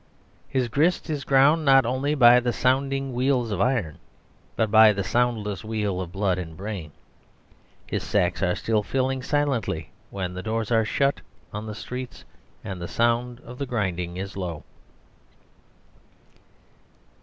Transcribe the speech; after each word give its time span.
His 0.47 0.67
grist 0.67 1.11
is 1.11 1.23
ground 1.23 1.63
not 1.63 1.85
only 1.85 2.15
by 2.15 2.39
the 2.39 2.51
sounding 2.51 3.13
wheels 3.13 3.51
of 3.51 3.61
iron, 3.61 3.99
but 4.55 4.71
by 4.71 4.93
the 4.93 5.03
soundless 5.03 5.63
wheel 5.63 6.01
of 6.01 6.11
blood 6.11 6.39
and 6.39 6.57
brain. 6.57 6.91
His 7.85 8.01
sacks 8.01 8.41
are 8.41 8.55
still 8.55 8.81
filling 8.81 9.21
silently 9.21 9.91
when 10.09 10.33
the 10.33 10.41
doors 10.41 10.71
are 10.71 10.85
shut 10.85 11.21
on 11.53 11.67
the 11.67 11.75
streets 11.75 12.25
and 12.63 12.81
the 12.81 12.87
sound 12.87 13.41
of 13.41 13.59
the 13.59 13.67
grinding 13.67 14.17
is 14.17 14.35
low. 14.35 14.63